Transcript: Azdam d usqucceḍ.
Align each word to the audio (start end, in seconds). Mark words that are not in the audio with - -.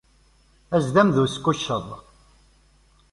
Azdam 0.75 1.09
d 1.15 1.17
usqucceḍ. 1.23 1.87